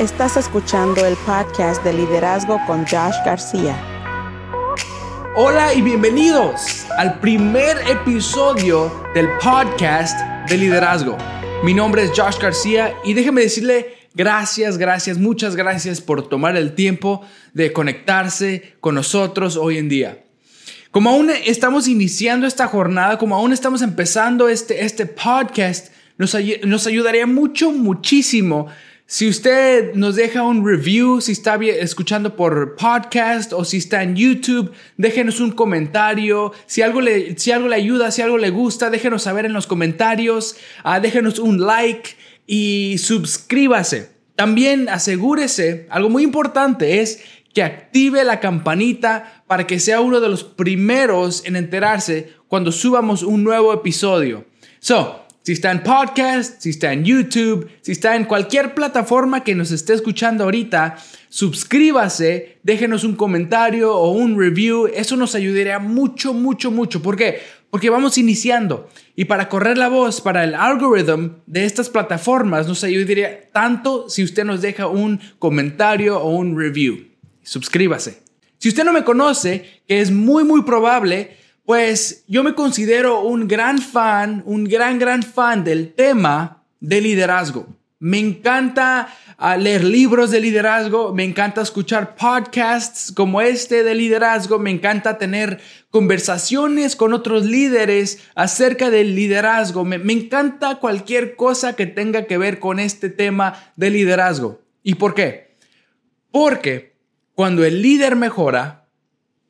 [0.00, 3.76] Estás escuchando el podcast de liderazgo con Josh García.
[5.36, 10.18] Hola y bienvenidos al primer episodio del podcast
[10.48, 11.18] de liderazgo.
[11.62, 16.74] Mi nombre es Josh García y déjeme decirle gracias, gracias, muchas gracias por tomar el
[16.74, 17.20] tiempo
[17.52, 20.24] de conectarse con nosotros hoy en día.
[20.90, 26.86] Como aún estamos iniciando esta jornada, como aún estamos empezando este, este podcast, nos, nos
[26.86, 28.68] ayudaría mucho, muchísimo
[29.12, 34.14] si usted nos deja un review, si está escuchando por podcast o si está en
[34.14, 36.52] YouTube, déjenos un comentario.
[36.66, 39.66] Si algo le, si algo le ayuda, si algo le gusta, déjenos saber en los
[39.66, 40.54] comentarios.
[40.84, 42.10] Uh, déjenos un like
[42.46, 44.10] y suscríbase.
[44.36, 47.20] También asegúrese, algo muy importante es
[47.52, 53.24] que active la campanita para que sea uno de los primeros en enterarse cuando subamos
[53.24, 54.44] un nuevo episodio.
[54.78, 59.54] So, si está en podcast, si está en YouTube, si está en cualquier plataforma que
[59.54, 60.96] nos esté escuchando ahorita,
[61.30, 64.86] suscríbase, déjenos un comentario o un review.
[64.86, 67.00] Eso nos ayudaría mucho, mucho, mucho.
[67.00, 67.40] ¿Por qué?
[67.70, 68.90] Porque vamos iniciando.
[69.16, 74.22] Y para correr la voz, para el algoritmo de estas plataformas, nos ayudaría tanto si
[74.22, 77.06] usted nos deja un comentario o un review.
[77.42, 78.22] Suscríbase.
[78.58, 83.46] Si usted no me conoce, que es muy, muy probable, pues yo me considero un
[83.46, 87.66] gran fan, un gran, gran fan del tema de liderazgo.
[88.02, 94.58] Me encanta ah, leer libros de liderazgo, me encanta escuchar podcasts como este de liderazgo,
[94.58, 101.76] me encanta tener conversaciones con otros líderes acerca del liderazgo, me, me encanta cualquier cosa
[101.76, 104.62] que tenga que ver con este tema de liderazgo.
[104.82, 105.56] ¿Y por qué?
[106.30, 106.96] Porque
[107.34, 108.88] cuando el líder mejora,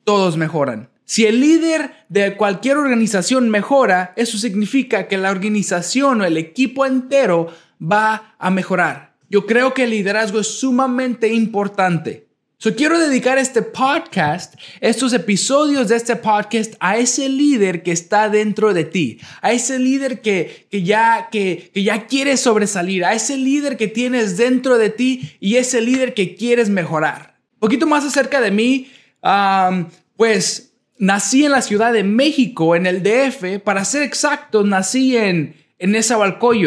[0.03, 0.90] todos mejoran.
[1.11, 6.87] Si el líder de cualquier organización mejora, eso significa que la organización o el equipo
[6.87, 9.17] entero va a mejorar.
[9.29, 12.29] Yo creo que el liderazgo es sumamente importante.
[12.59, 18.29] So, quiero dedicar este podcast, estos episodios de este podcast a ese líder que está
[18.29, 23.15] dentro de ti, a ese líder que, que, ya, que, que ya quieres sobresalir, a
[23.15, 27.35] ese líder que tienes dentro de ti y ese líder que quieres mejorar.
[27.55, 28.93] Un poquito más acerca de mí,
[29.25, 30.70] um, pues
[31.01, 33.61] nací en la Ciudad de México, en el DF.
[33.65, 35.97] Para ser exacto, nací en, en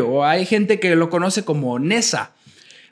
[0.02, 2.32] o Hay gente que lo conoce como Nesa.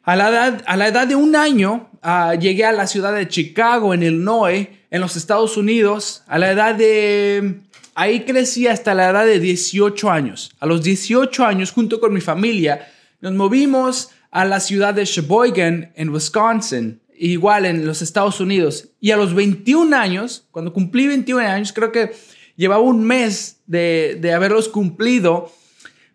[0.03, 3.27] A la edad, a la edad de un año, ah, llegué a la ciudad de
[3.27, 6.23] Chicago, en NOE, en los Estados Unidos.
[6.27, 7.59] A la edad de...
[7.93, 10.51] Ahí crecí hasta la edad de 18 años.
[10.59, 12.87] A los 18 años, junto con mi familia,
[13.19, 18.89] nos movimos a la ciudad de Sheboygan, en Wisconsin igual en los Estados Unidos.
[18.99, 22.11] Y a los 21 años, cuando cumplí 21 años, creo que
[22.55, 25.51] llevaba un mes de, de haberlos cumplido,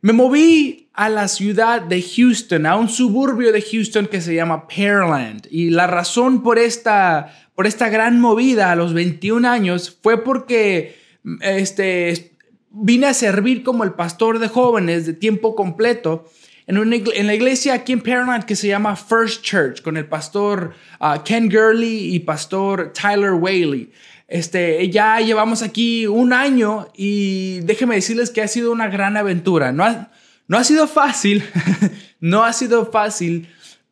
[0.01, 4.67] me moví a la ciudad de Houston, a un suburbio de Houston que se llama
[4.67, 5.47] Pearland.
[5.51, 10.97] Y la razón por esta, por esta gran movida a los 21 años fue porque
[11.41, 12.33] este,
[12.71, 16.29] vine a servir como el pastor de jóvenes de tiempo completo
[16.67, 21.23] en, la iglesia aquí en Pearland que se llama First Church, con el pastor uh,
[21.25, 23.93] Ken Gurley y pastor Tyler Whaley.
[24.29, 29.71] Este, ya llevamos aquí un año y déjenme decirles que ha sido una gran aventura.
[29.71, 30.11] No ha,
[30.49, 31.45] no ha sido fácil,
[32.21, 33.49] no ha sido fácil,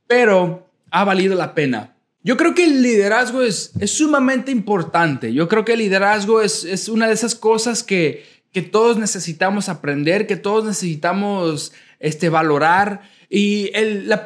[0.08, 1.94] pero ha valido la pena.
[2.24, 5.32] Yo creo que el liderazgo es, es sumamente importante.
[5.32, 9.68] Yo creo que el liderazgo es, es una de esas cosas que, que todos necesitamos
[9.68, 11.72] aprender, que todos necesitamos
[12.04, 13.00] este, valorar.
[13.30, 13.72] Y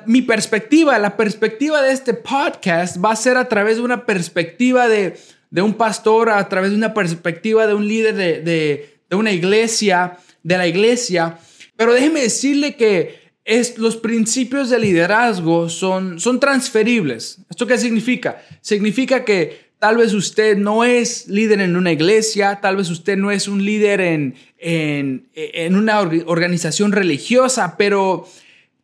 [0.07, 4.89] mi perspectiva, la perspectiva de este podcast va a ser a través de una perspectiva
[4.89, 5.17] de,
[5.53, 10.67] un pastor, a través de una perspectiva de un líder de, una iglesia, de la
[10.67, 11.39] iglesia.
[11.77, 17.39] Pero déjeme decirle que es, los principios de liderazgo son, son transferibles.
[17.49, 18.43] ¿Esto qué significa?
[18.61, 23.31] Significa que Tal vez usted no es líder en una iglesia, tal vez usted no
[23.31, 28.27] es un líder en, en, en una organización religiosa, pero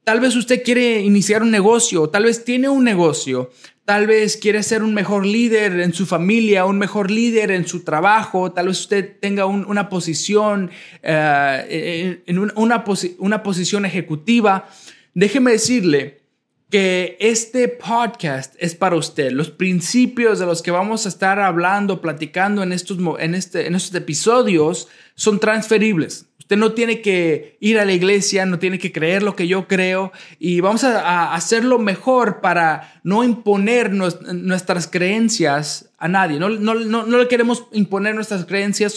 [0.05, 3.51] tal vez usted quiere iniciar un negocio, tal vez tiene un negocio,
[3.85, 7.83] tal vez quiere ser un mejor líder en su familia, un mejor líder en su
[7.83, 10.71] trabajo, tal vez usted tenga una posición,
[11.03, 12.85] eh, en una,
[13.19, 14.69] una posición ejecutiva.
[15.13, 16.24] Déjeme decirle
[16.71, 19.31] que este podcast es para usted.
[19.31, 23.75] Los principios de los que vamos a estar hablando, platicando en estos, en este, en
[23.75, 26.27] estos episodios son transferibles.
[26.45, 29.67] Usted no tiene que ir a la iglesia, no tiene que creer lo que yo
[29.67, 36.39] creo y vamos a, hacerlo mejor para no imponer nuestras creencias a nadie.
[36.39, 38.95] No, no, no, no le queremos imponer nuestras creencias.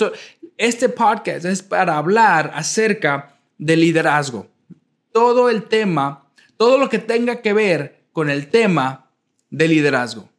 [0.57, 4.47] Este podcast es para hablar acerca de liderazgo.
[5.13, 6.26] Todo el tema
[6.57, 9.11] todo lo que tenga que ver con el tema
[9.49, 10.29] de liderazgo.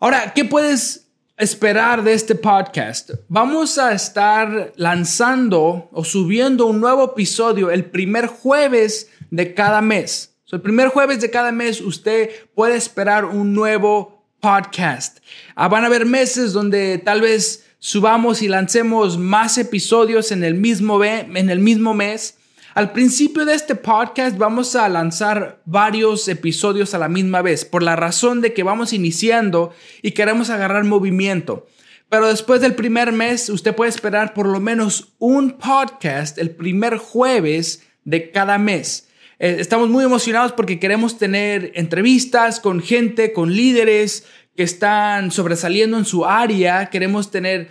[0.00, 3.10] Ahora, ¿qué puedes esperar de este podcast?
[3.28, 10.34] Vamos a estar lanzando o subiendo un nuevo episodio el primer jueves de cada mes.
[10.50, 15.18] el primer jueves de cada mes usted puede esperar un nuevo podcast.
[15.54, 20.54] Ah, van a haber meses donde tal vez subamos y lancemos más episodios en el
[20.54, 22.37] mismo, en el mismo mes.
[22.74, 27.82] Al principio de este podcast vamos a lanzar varios episodios a la misma vez, por
[27.82, 29.72] la razón de que vamos iniciando
[30.02, 31.66] y queremos agarrar movimiento.
[32.10, 36.98] Pero después del primer mes, usted puede esperar por lo menos un podcast el primer
[36.98, 39.08] jueves de cada mes.
[39.38, 44.26] Eh, estamos muy emocionados porque queremos tener entrevistas con gente, con líderes,
[44.56, 46.90] que están sobresaliendo en su área.
[46.90, 47.70] Queremos tener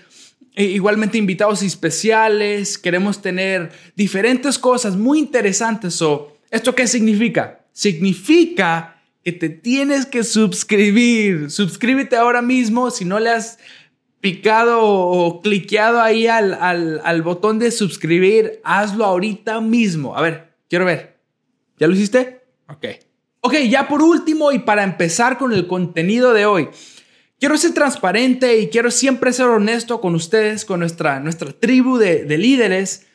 [0.64, 2.78] igualmente invitados especiales.
[2.78, 6.02] Queremos tener diferentes cosas muy interesantes.
[6.50, 7.66] ¿Esto qué significa?
[7.72, 11.52] Significa que te tienes que suscribir.
[11.52, 13.60] Suscríbete ahora mismo si no le has
[14.20, 18.60] picado o cliqueado ahí al, al, al botón de suscribir.
[18.64, 20.18] Hazlo ahorita mismo.
[20.18, 21.20] A ver, quiero ver.
[21.78, 22.42] ¿Ya lo hiciste?
[22.68, 22.86] Ok.
[23.42, 26.70] Ok, ya por último y para empezar con el contenido de hoy.
[27.40, 32.26] Quiero ser transparente y quiero siempre ser honesto con ustedes, con nuestra, nuestra tribu de,
[32.36, 33.06] líderes.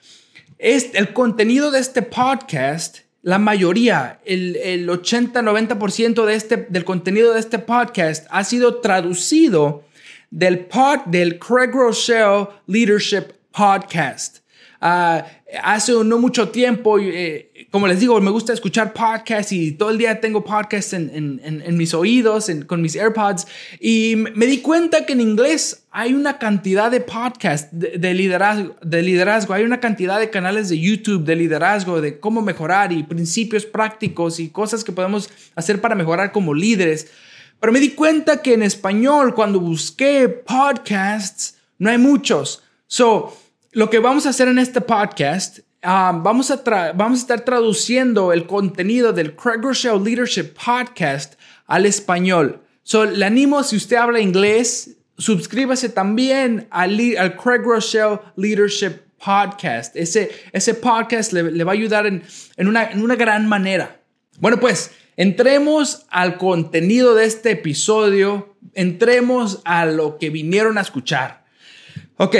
[0.58, 7.32] Es el contenido de este podcast, la mayoría, el, el 80-90% de este, del contenido
[7.32, 9.84] de este podcast ha sido traducido
[10.30, 14.38] del, pod, del Craig Rochelle Leadership Podcast.
[14.80, 15.26] Ah,
[15.62, 19.98] hace no mucho tiempo, eh, como les digo, me gusta escuchar podcasts y todo el
[19.98, 23.46] día tengo podcasts en, mis oídos, con mis AirPods,
[23.80, 29.02] y me di cuenta que en inglés hay una cantidad de podcasts de, liderazgo, de
[29.02, 33.66] liderazgo, hay una cantidad de canales de YouTube de liderazgo, de cómo mejorar y principios
[33.66, 37.08] prácticos y cosas que podemos hacer para mejorar como líderes.
[37.60, 42.62] Pero me di cuenta que en español, cuando busqué podcasts, no hay muchos.
[42.86, 43.36] So,
[43.72, 48.32] lo que vamos a hacer en este podcast, ah, vamos, a vamos a estar traduciendo
[48.34, 51.34] el contenido del Craig Rochelle Leadership Podcast
[51.66, 52.60] al español.
[52.82, 56.98] So, le animo, si usted habla inglés, suscríbase también al,
[57.42, 59.96] Craig Rochelle Leadership Podcast.
[59.96, 62.22] Ese, ese podcast le, va a ayudar en,
[62.58, 64.02] una, en una gran manera.
[64.38, 71.46] Bueno, pues entremos al contenido de este episodio, entremos a lo que vinieron a escuchar.
[72.18, 72.36] Ok,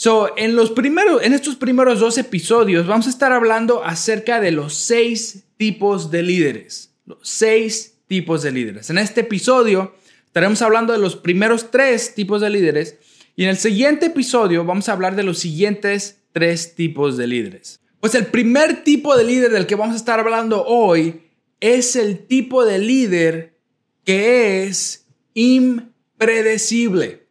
[0.00, 4.52] So, en, los primeros, en estos primeros dos episodios vamos a estar hablando acerca de
[4.52, 6.94] los seis tipos de líderes.
[7.04, 8.90] Los seis tipos de líderes.
[8.90, 9.92] En este episodio
[10.24, 12.96] estaremos hablando de los primeros tres tipos de líderes
[13.34, 17.80] y en el siguiente episodio vamos a hablar de los siguientes tres tipos de líderes.
[17.98, 21.22] Pues el primer tipo de líder del que vamos a estar hablando hoy
[21.58, 23.58] es el tipo de líder
[24.04, 27.26] que es impredecible.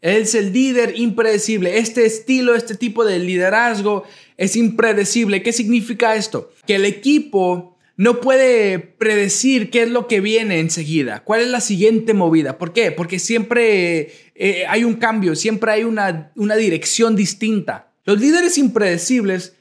[0.00, 1.78] Es el líder impredecible.
[1.78, 4.04] Este estilo, este tipo de liderazgo
[4.36, 5.42] es impredecible.
[5.42, 6.52] ¿Qué significa esto?
[6.66, 11.60] Que el equipo no puede predecir qué es lo que viene enseguida, cuál es la
[11.60, 12.56] siguiente movida.
[12.56, 12.92] ¿Por qué?
[12.92, 17.92] Porque siempre eh, hay un cambio, siempre hay una, una dirección distinta.
[18.06, 19.54] Los líderes impredecibles,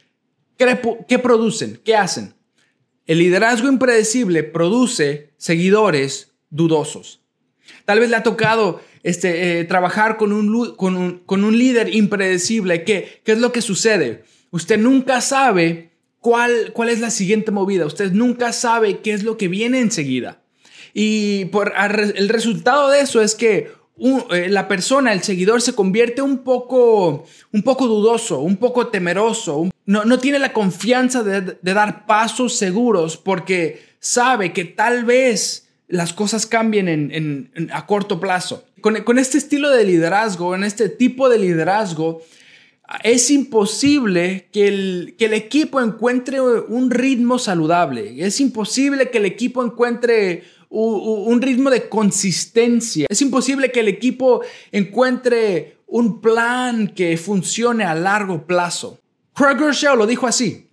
[0.58, 1.82] ¿qué producen?
[1.84, 2.34] ¿Qué hacen?
[3.06, 7.20] El liderazgo impredecible produce seguidores dudosos.
[7.84, 11.94] Tal vez le ha tocado este, eh, trabajar con un, con, un, con un, líder
[11.94, 12.84] impredecible.
[12.84, 14.24] ¿Qué, ¿Qué es lo que sucede?
[14.52, 17.86] Usted nunca sabe cuál, cuál es la siguiente movida.
[17.86, 20.42] Usted nunca sabe qué es lo que viene enseguida.
[20.94, 23.72] Y por, el resultado de eso es que
[24.32, 29.70] eh, la persona, el seguidor, se convierte un poco, un poco dudoso, un poco temeroso.
[29.86, 35.69] no, no, tiene la confianza de, de dar pasos seguros porque sabe que tal vez
[35.90, 38.64] las cosas cambien en, a corto plazo.
[38.80, 42.22] Con, este estilo de liderazgo, en este tipo de liderazgo,
[43.04, 48.24] es imposible que el, equipo encuentre un ritmo saludable.
[48.24, 53.08] Es imposible que el equipo encuentre un, ritmo de consistencia.
[53.10, 54.42] Es imposible que el equipo
[54.72, 59.00] encuentre un plan que funcione a largo plazo.
[59.34, 60.68] Craig Rochelle lo dijo así.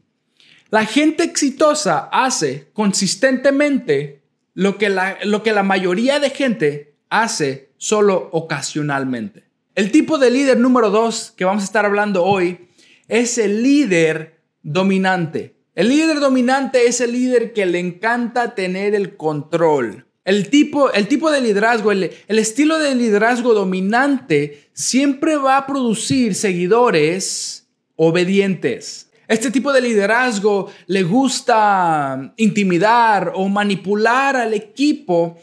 [0.71, 4.26] La gente exitosa hace consistentemente
[4.57, 9.45] lo que la, lo que la mayoría de gente hace solo ocasionalmente.
[9.75, 12.67] El tipo de líder número dos que vamos a estar hablando hoy
[13.07, 15.57] es el líder dominante.
[15.75, 20.07] El líder dominante es el líder que le encanta tener el control.
[20.25, 25.67] El tipo, el tipo de liderazgo, el, el estilo de liderazgo dominante siempre va a
[25.67, 29.11] producir seguidores obedientes.
[29.29, 35.39] Este tipo de liderazgo le gusta intimidar o manipular al equipo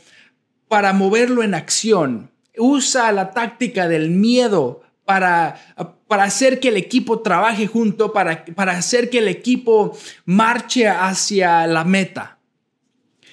[0.68, 2.32] para moverlo en acción.
[2.58, 5.60] Usa la táctica del miedo para,
[6.08, 11.68] para hacer que el equipo trabaje junto, para, para hacer que el equipo marche hacia
[11.68, 12.38] la meta.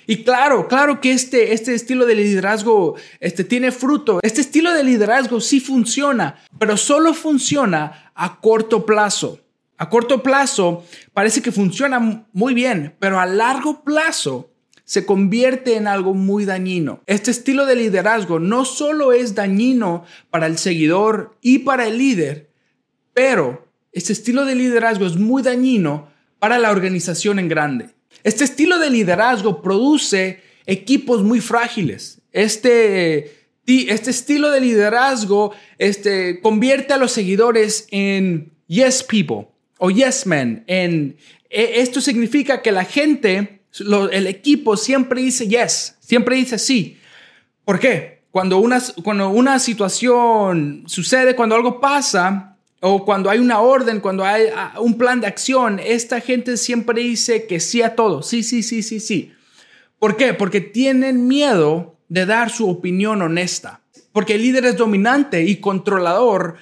[0.07, 4.19] Y claro, claro que este, este estilo de liderazgo este, tiene fruto.
[4.23, 9.38] Este estilo de liderazgo sí funciona, pero solo funciona a corto plazo.
[9.80, 10.84] A corto plazo
[11.14, 14.50] parece que funciona muy bien, pero a largo plazo
[14.84, 17.00] se convierte en algo muy dañino.
[17.06, 22.50] Este estilo de liderazgo no solo es dañino para el seguidor y para el líder,
[23.14, 27.88] pero este estilo de liderazgo es muy dañino para la organización en grande.
[28.22, 32.20] Este estilo de liderazgo produce equipos muy frágiles.
[32.32, 33.32] Este,
[33.64, 39.46] este estilo de liderazgo este, convierte a los seguidores en yes people
[39.80, 40.62] o yes men.
[40.68, 41.16] En,
[41.49, 43.62] e, esto significa que la gente,
[44.12, 46.99] el equipo siempre dice yes, siempre dice sí.
[47.64, 48.20] ¿Por qué?
[48.30, 54.25] Cuando una, cuando una situación sucede, cuando algo pasa, o cuando hay una orden, cuando
[54.25, 58.22] hay ah, un plan de acción, esta gente siempre dice que sí a todo.
[58.22, 59.32] Sí, sí, sí, sí, sí.
[59.99, 60.32] ¿Por qué?
[60.32, 63.82] Porque tienen miedo de dar su opinión honesta.
[64.12, 66.56] Porque el líder es dominante y controlador.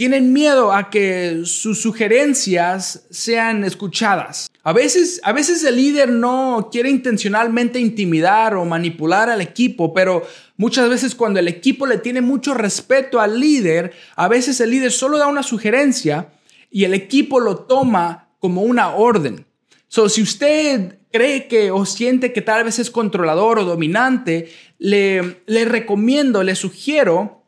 [0.00, 4.50] Tienen miedo a que sus sugerencias sean escuchadas.
[4.62, 10.26] A veces, a veces el líder no quiere intencionalmente intimidar o manipular al equipo, pero
[10.56, 14.90] muchas veces cuando el equipo le tiene mucho respeto al líder, a veces el líder
[14.90, 16.30] solo da una sugerencia
[16.70, 19.44] y el equipo lo toma como una orden.
[19.88, 25.42] So, si usted cree que o siente que tal vez es controlador o dominante, le,
[25.44, 27.39] le recomiendo, le sugiero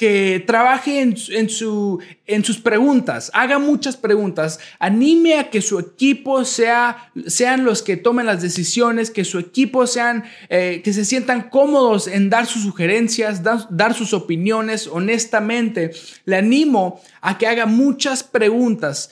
[0.00, 1.14] que trabaje en,
[1.50, 7.82] su, en sus preguntas, haga muchas preguntas, anime a que su equipo sea, sean los
[7.82, 12.46] que tomen las decisiones, que su equipo sean, eh, que se sientan cómodos en dar
[12.46, 15.90] sus sugerencias, dar, sus opiniones honestamente.
[16.24, 19.10] Le animo a que haga muchas preguntas.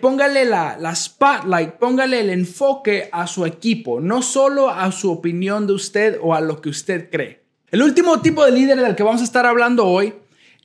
[0.00, 5.68] Póngale la, la spotlight, póngale el enfoque a su equipo, no solo a su opinión
[5.68, 7.44] de usted o a lo que usted cree.
[7.70, 10.12] El último tipo de líder del que vamos a estar hablando hoy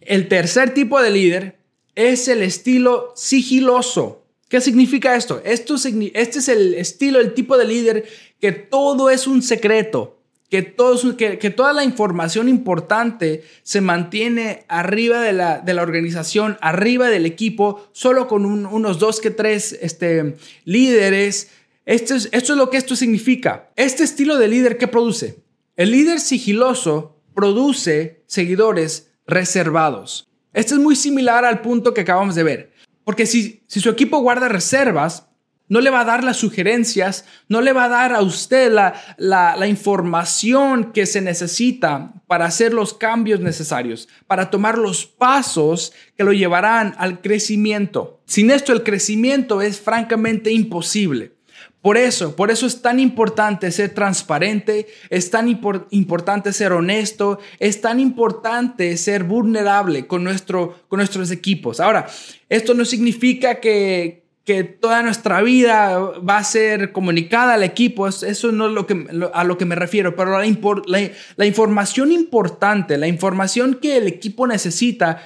[0.01, 1.59] el tercer tipo de líder
[1.95, 4.25] es el estilo sigiloso.
[4.47, 5.41] ¿Qué significa esto?
[5.45, 10.17] esto este es el estilo, el tipo de líder que todo es un secreto,
[10.49, 16.57] que, todo, que, toda la información importante se mantiene arriba de la, de la organización,
[16.61, 21.51] arriba del equipo, solo con unos dos que tres este, líderes.
[21.85, 23.69] Esto es, esto es lo que esto significa.
[23.75, 25.43] Este estilo de líder, ¿qué produce?
[25.75, 30.27] El líder sigiloso produce seguidores reservados.
[30.53, 32.73] Esto es muy similar al punto que acabamos de ver.
[33.03, 35.29] Porque si, si su equipo guarda reservas,
[35.69, 38.93] no le va a dar las sugerencias, no le va a dar a usted la,
[39.17, 46.23] la, información que se necesita para hacer los cambios necesarios, para tomar los pasos que
[46.23, 48.19] lo llevarán al crecimiento.
[48.25, 51.38] Sin esto el crecimiento es francamente imposible.
[51.81, 57.79] Por eso, por eso es tan importante ser transparente, es tan importante ser honesto, es
[57.79, 61.79] tan importante ser vulnerable con, nuestro, con nuestros equipos.
[61.79, 62.07] Ahora,
[62.49, 68.51] esto no significa que, que toda nuestra vida va a ser comunicada al equipo, eso
[68.51, 70.45] no es lo que, a lo que me refiero, pero la,
[70.85, 75.23] la, la información importante, la información que el equipo necesita,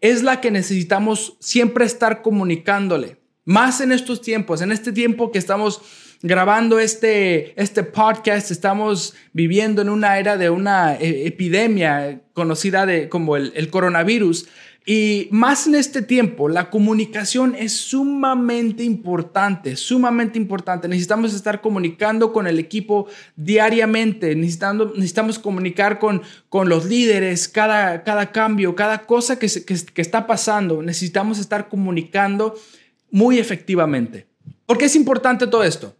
[0.00, 3.19] es la que necesitamos siempre estar comunicándole.
[3.44, 5.80] Más en estos tiempos, en este tiempo que estamos
[6.22, 13.08] grabando este, este podcast, estamos viviendo en una era de una eh, epidemia conocida de,
[13.08, 14.46] como el, el coronavirus.
[14.86, 20.88] Y más en este tiempo, la comunicación es sumamente importante, sumamente importante.
[20.88, 23.06] Necesitamos estar comunicando con el equipo
[23.36, 29.76] diariamente, necesitando, necesitamos comunicar con, con los líderes, cada, cada cambio, cada cosa que, que,
[29.92, 30.82] que está pasando.
[30.82, 32.56] Necesitamos estar comunicando
[33.10, 34.26] muy efectivamente.
[34.66, 35.96] ¿Por qué es importante todo esto?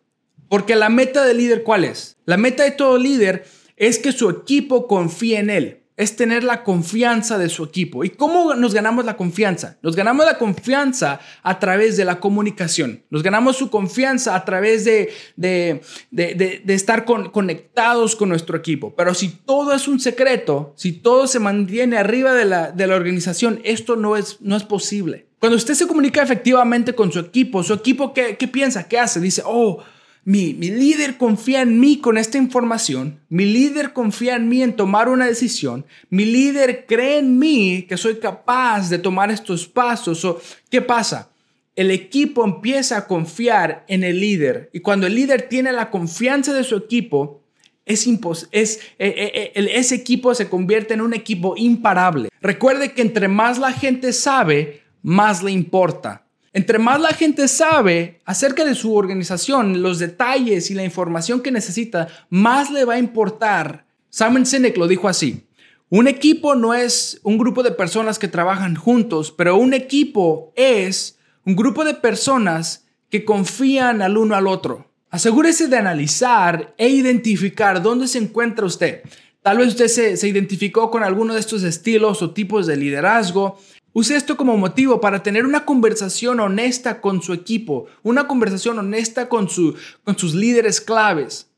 [0.49, 2.17] Porque la meta del líder, ¿cuál es?
[2.25, 3.45] La meta de todo líder
[3.77, 5.80] es que su equipo confíe en él.
[6.01, 8.05] Es tener la confianza de su equipo.
[8.05, 9.77] ¿Y cómo nos ganamos la confianza?
[9.83, 13.03] Nos ganamos la confianza a través de la comunicación.
[13.11, 18.95] Nos ganamos su confianza a través de, de, de, de estar conectados con nuestro equipo.
[18.97, 22.97] Pero si todo es un secreto, si todo se mantiene arriba de la, de la
[22.97, 25.27] organización, esto no es, no es posible.
[25.41, 28.87] Cuando usted se comunica efectivamente con su equipo, su equipo, ¿qué, piensa?
[28.87, 29.21] ¿Qué hace?
[29.21, 29.83] Dice, oh,
[30.25, 34.77] mi, mi líder confía en mí con esta información, mi líder confía en mí en
[34.77, 40.25] tomar una decisión, mi líder cree en mí que soy capaz de tomar estos pasos.
[40.25, 41.31] ¿O ¿Qué pasa?
[41.77, 44.69] el equipo empieza a confiar en el líder.
[44.75, 47.43] Y cuando el líder tiene la confianza de su equipo,
[47.87, 52.29] es es, eh, eh, eh, ese equipo se convierte en un equipo imparable.
[52.43, 56.27] Recuerde que entre más la gente sabe, más le importa.
[56.53, 61.53] Entre más la gente sabe acerca de su organización, los detalles y la información que
[61.53, 63.87] necesita, más le va a importar.
[64.09, 65.47] Simon Sinek lo dijo así.
[65.91, 71.19] Un equipo no es un grupo de personas que trabajan juntos, pero un equipo es
[71.45, 74.91] un grupo de personas que confían al uno al otro.
[75.11, 79.03] Asegúrese de analizar e identificar dónde se encuentra usted.
[79.43, 83.59] Tal vez usted se, se, identificó con alguno de estos estilos o tipos de liderazgo.
[83.93, 89.29] Use esto como motivo para tener una conversación honesta con su equipo, una conversación honesta
[89.29, 91.51] con, su, con sus líderes claves.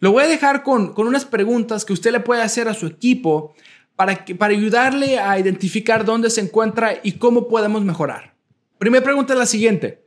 [0.00, 3.54] Lo voy a dejar con, unas preguntas que usted le puede hacer a su equipo
[3.94, 8.34] para, ayudarle a identificar dónde se encuentra y cómo podemos mejorar.
[8.78, 10.04] Primera pregunta es la siguiente.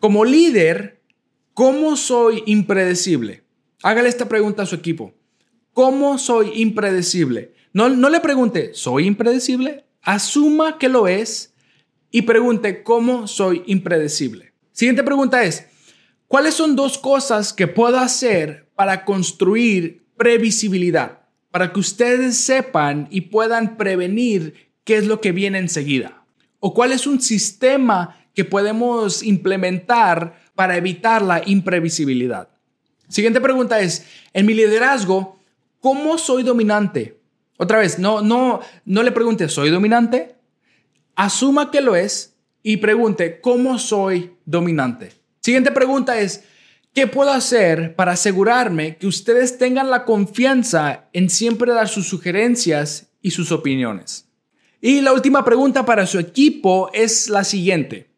[0.00, 1.02] Como líder,
[1.52, 3.44] ¿cómo soy impredecible?
[3.82, 5.14] Hágale esta pregunta a su equipo.
[5.74, 7.54] ¿Cómo soy impredecible?
[7.72, 9.83] No le pregunte, ¿soy impredecible?
[10.04, 11.54] Asuma que lo es
[12.10, 14.52] y pregunte, ¿cómo soy impredecible?
[14.72, 15.66] Siguiente pregunta es,
[16.28, 21.22] ¿cuáles son dos cosas que puedo hacer para construir previsibilidad?
[21.50, 26.26] Para que ustedes sepan y puedan prevenir qué es lo que viene enseguida.
[26.60, 32.48] ¿O cuál es un sistema que podemos implementar para evitar la imprevisibilidad?
[33.08, 35.38] Siguiente pregunta es, en mi liderazgo,
[35.80, 37.23] ¿cómo soy dominante?
[37.56, 40.34] Otra vez, no, no, no le pregunte, ¿soy dominante?
[41.14, 45.12] Asuma que lo es y pregunte, ¿cómo soy dominante?
[45.40, 46.44] Siguiente pregunta es,
[46.92, 53.08] ¿qué puedo hacer para asegurarme que ustedes tengan la confianza en siempre dar sus sugerencias
[53.22, 54.26] y sus opiniones?
[54.80, 58.10] Y la última pregunta para su equipo es la siguiente.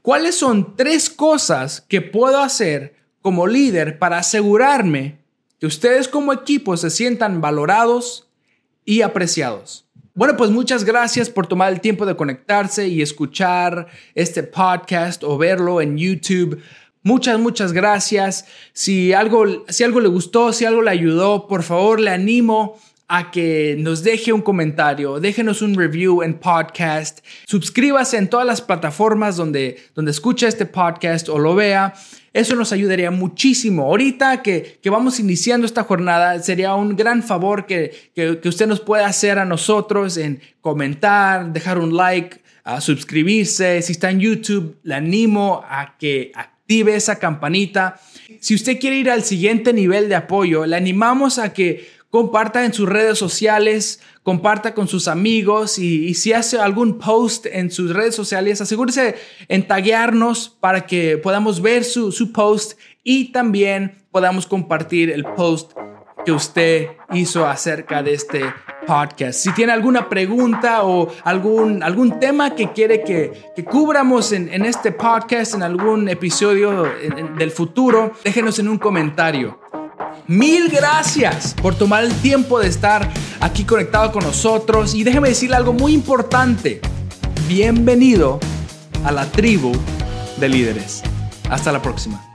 [0.00, 5.18] ¿Cuáles son tres cosas que puedo hacer como líder para asegurarme
[5.58, 8.25] que ustedes como equipo se sientan valorados
[8.86, 9.86] y apreciados?
[10.14, 15.36] Bueno, pues muchas gracias por tomar el tiempo de conectarse y escuchar este podcast o
[15.36, 16.62] verlo en YouTube.
[17.02, 18.46] Muchas, muchas gracias.
[18.72, 23.30] Si algo, si algo le gustó, si algo le ayudó, por favor le animo a
[23.30, 29.36] que nos deje un comentario, déjenos un review en podcast, suscríbase en todas las plataformas
[29.36, 31.94] donde, donde escucha este podcast o lo vea.
[32.36, 33.84] Eso nos ayudaría muchísimo.
[33.84, 38.66] Ahorita que, que vamos iniciando esta jornada, sería un gran favor que, que, que, usted
[38.66, 43.80] nos pueda hacer a nosotros en comentar, dejar un like, a suscribirse.
[43.80, 47.98] Si está en YouTube, le animo a que active esa campanita.
[48.40, 52.72] Si usted quiere ir al siguiente nivel de apoyo, le animamos a que comparta en
[52.72, 58.14] sus redes sociales, comparta con sus amigos y, si hace algún post en sus redes
[58.14, 59.16] sociales, asegúrese
[59.48, 65.72] en taguearnos para que podamos ver su, su post y también podamos compartir el post
[66.24, 68.40] que usted hizo acerca de este
[68.86, 69.38] podcast.
[69.38, 74.64] Si tiene alguna pregunta o algún, algún tema que quiere que, que cubramos en, en,
[74.64, 76.84] este podcast, en algún episodio
[77.36, 79.60] del futuro, déjenos en un comentario.
[80.28, 83.08] Mil gracias por tomar el tiempo de estar
[83.38, 86.80] aquí conectado con nosotros y déjeme decirle algo muy importante.
[87.46, 88.40] Bienvenido
[89.04, 89.70] a la tribu
[90.38, 91.02] de líderes.
[91.48, 92.25] Hasta la próxima.